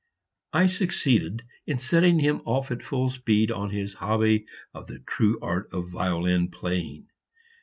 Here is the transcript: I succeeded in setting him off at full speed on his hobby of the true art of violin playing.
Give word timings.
I 0.51 0.65
succeeded 0.65 1.43
in 1.67 1.77
setting 1.77 2.17
him 2.17 2.37
off 2.45 2.71
at 2.71 2.81
full 2.81 3.09
speed 3.11 3.51
on 3.51 3.69
his 3.69 3.93
hobby 3.93 4.47
of 4.73 4.87
the 4.87 4.97
true 4.97 5.37
art 5.43 5.69
of 5.71 5.89
violin 5.91 6.49
playing. 6.49 7.05